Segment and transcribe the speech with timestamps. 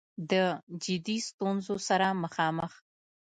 [0.31, 0.33] د
[0.83, 2.71] جدي ستونځو سره مخامخ